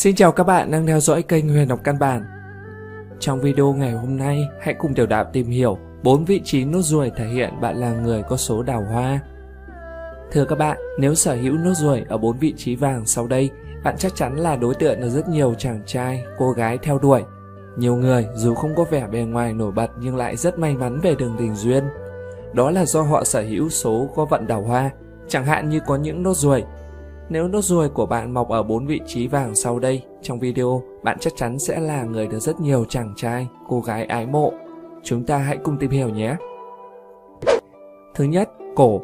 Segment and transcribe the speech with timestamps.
[0.00, 2.24] Xin chào các bạn đang theo dõi kênh Huyền học căn bản.
[3.18, 6.82] Trong video ngày hôm nay, hãy cùng Tiểu Đạo tìm hiểu 4 vị trí nốt
[6.82, 9.20] ruồi thể hiện bạn là người có số đào hoa.
[10.32, 13.50] Thưa các bạn, nếu sở hữu nốt ruồi ở 4 vị trí vàng sau đây,
[13.84, 17.22] bạn chắc chắn là đối tượng được rất nhiều chàng trai, cô gái theo đuổi.
[17.76, 21.00] Nhiều người dù không có vẻ bề ngoài nổi bật nhưng lại rất may mắn
[21.00, 21.84] về đường tình duyên.
[22.52, 24.90] Đó là do họ sở hữu số có vận đào hoa,
[25.28, 26.64] chẳng hạn như có những nốt ruồi
[27.30, 30.82] nếu nốt ruồi của bạn mọc ở bốn vị trí vàng sau đây, trong video,
[31.02, 34.52] bạn chắc chắn sẽ là người được rất nhiều chàng trai, cô gái ái mộ.
[35.02, 36.36] Chúng ta hãy cùng tìm hiểu nhé.
[38.14, 39.00] Thứ nhất, cổ.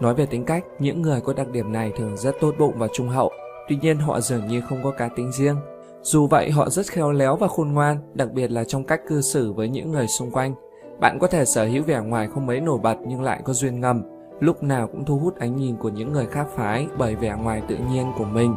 [0.00, 2.88] Nói về tính cách, những người có đặc điểm này thường rất tốt bụng và
[2.92, 3.30] trung hậu,
[3.68, 5.56] tuy nhiên họ dường như không có cá tính riêng.
[6.02, 9.20] Dù vậy, họ rất khéo léo và khôn ngoan, đặc biệt là trong cách cư
[9.20, 10.54] xử với những người xung quanh.
[11.00, 13.80] Bạn có thể sở hữu vẻ ngoài không mấy nổi bật nhưng lại có duyên
[13.80, 14.02] ngầm,
[14.40, 17.62] lúc nào cũng thu hút ánh nhìn của những người khác phái bởi vẻ ngoài
[17.68, 18.54] tự nhiên của mình.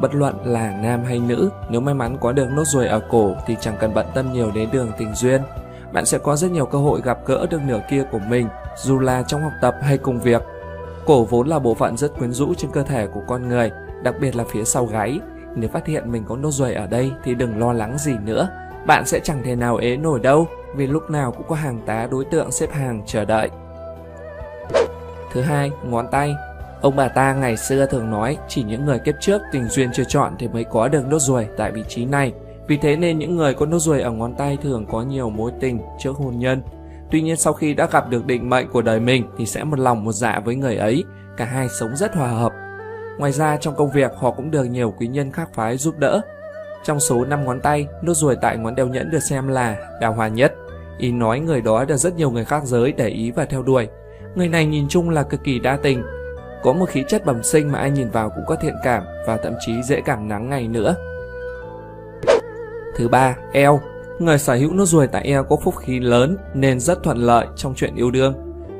[0.00, 3.34] Bất luận là nam hay nữ, nếu may mắn có được nốt ruồi ở cổ
[3.46, 5.42] thì chẳng cần bận tâm nhiều đến đường tình duyên.
[5.92, 8.98] Bạn sẽ có rất nhiều cơ hội gặp gỡ được nửa kia của mình, dù
[8.98, 10.42] là trong học tập hay công việc.
[11.06, 13.70] Cổ vốn là bộ phận rất quyến rũ trên cơ thể của con người,
[14.02, 15.20] đặc biệt là phía sau gáy.
[15.54, 18.48] Nếu phát hiện mình có nốt ruồi ở đây thì đừng lo lắng gì nữa.
[18.86, 22.08] Bạn sẽ chẳng thể nào ế nổi đâu, vì lúc nào cũng có hàng tá
[22.10, 23.50] đối tượng xếp hàng chờ đợi.
[25.34, 26.36] Thứ hai, ngón tay.
[26.80, 30.04] Ông bà ta ngày xưa thường nói chỉ những người kiếp trước tình duyên chưa
[30.04, 32.32] chọn thì mới có được nốt ruồi tại vị trí này.
[32.66, 35.52] Vì thế nên những người có nốt ruồi ở ngón tay thường có nhiều mối
[35.60, 36.62] tình trước hôn nhân.
[37.10, 39.78] Tuy nhiên sau khi đã gặp được định mệnh của đời mình thì sẽ một
[39.78, 41.04] lòng một dạ với người ấy,
[41.36, 42.52] cả hai sống rất hòa hợp.
[43.18, 46.20] Ngoài ra trong công việc họ cũng được nhiều quý nhân khác phái giúp đỡ.
[46.84, 50.12] Trong số 5 ngón tay, nốt ruồi tại ngón đeo nhẫn được xem là đào
[50.12, 50.54] hoa nhất.
[50.98, 53.88] Ý nói người đó được rất nhiều người khác giới để ý và theo đuổi,
[54.34, 56.02] Người này nhìn chung là cực kỳ đa tình,
[56.62, 59.36] có một khí chất bẩm sinh mà ai nhìn vào cũng có thiện cảm và
[59.36, 60.94] thậm chí dễ cảm nắng ngày nữa.
[62.96, 63.80] Thứ ba, eo.
[64.18, 67.46] Người sở hữu nốt ruồi tại eo có phúc khí lớn nên rất thuận lợi
[67.56, 68.34] trong chuyện yêu đương.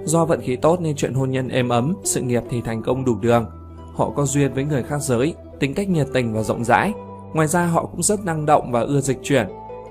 [0.05, 3.05] Do vận khí tốt nên chuyện hôn nhân êm ấm, sự nghiệp thì thành công
[3.05, 3.47] đủ đường.
[3.95, 6.93] Họ có duyên với người khác giới, tính cách nhiệt tình và rộng rãi.
[7.33, 9.47] Ngoài ra họ cũng rất năng động và ưa dịch chuyển.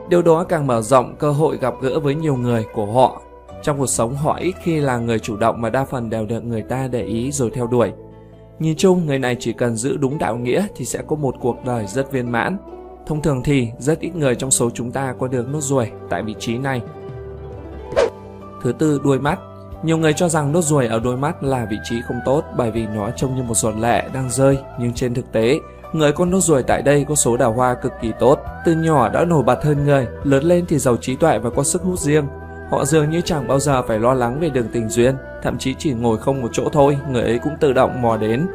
[0.10, 3.22] Điều đó càng mở rộng cơ hội gặp gỡ với nhiều người của họ
[3.64, 6.44] trong cuộc sống họ ít khi là người chủ động mà đa phần đều được
[6.44, 7.92] người ta để ý rồi theo đuổi.
[8.60, 11.66] Nhìn chung, người này chỉ cần giữ đúng đạo nghĩa thì sẽ có một cuộc
[11.66, 12.58] đời rất viên mãn.
[13.06, 16.24] Thông thường thì rất ít người trong số chúng ta có được nốt ruồi tại
[16.24, 16.82] vị trí này.
[18.62, 19.40] Thứ tư, đuôi mắt.
[19.84, 22.72] Nhiều người cho rằng nốt ruồi ở đôi mắt là vị trí không tốt bởi
[22.72, 25.60] vì nó trông như một giọt lệ đang rơi, nhưng trên thực tế,
[25.94, 28.40] người có nốt ruồi tại đây có số đào hoa cực kỳ tốt.
[28.66, 31.64] Từ nhỏ đã nổi bật hơn người, lớn lên thì giàu trí tuệ và có
[31.64, 32.26] sức hút riêng,
[32.74, 35.76] Họ dường như chẳng bao giờ phải lo lắng về đường tình duyên, thậm chí
[35.78, 38.48] chỉ ngồi không một chỗ thôi, người ấy cũng tự động mò đến.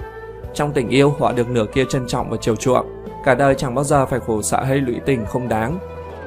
[0.54, 2.86] Trong tình yêu, họ được nửa kia trân trọng và chiều chuộng,
[3.24, 5.78] cả đời chẳng bao giờ phải khổ sợ hay lụy tình không đáng.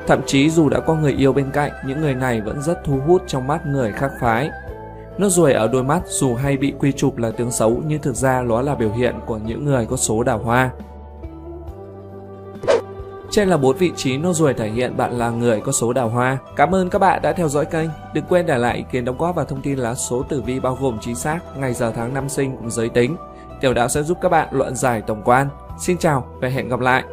[0.07, 2.99] Thậm chí dù đã có người yêu bên cạnh, những người này vẫn rất thu
[3.07, 4.49] hút trong mắt người khác phái.
[5.17, 8.15] Nốt ruồi ở đôi mắt dù hay bị quy chụp là tướng xấu nhưng thực
[8.15, 10.69] ra nó là biểu hiện của những người có số đào hoa.
[13.31, 16.09] Trên là bốn vị trí nô ruồi thể hiện bạn là người có số đào
[16.09, 16.37] hoa.
[16.55, 17.89] Cảm ơn các bạn đã theo dõi kênh.
[18.13, 20.59] Đừng quên để lại ý kiến đóng góp và thông tin lá số tử vi
[20.59, 23.15] bao gồm chính xác, ngày giờ tháng năm sinh giới tính.
[23.61, 25.47] Tiểu đạo sẽ giúp các bạn luận giải tổng quan.
[25.79, 27.03] Xin chào và hẹn gặp lại.